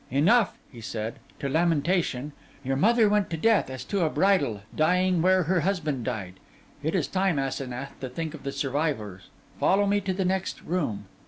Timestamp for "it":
6.81-6.95